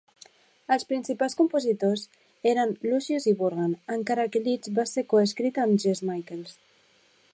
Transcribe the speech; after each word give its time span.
Els 0.75 0.85
principals 0.91 1.35
compositors 1.41 2.05
eren 2.53 2.73
Luscious 2.93 3.27
i 3.33 3.35
Burgan, 3.43 3.77
encara 3.99 4.27
que 4.37 4.43
Leech 4.49 4.71
va 4.81 4.87
ser 4.93 5.05
coescrita 5.15 5.67
amb 5.67 5.85
Jesse 5.85 6.11
Michaels. 6.13 6.57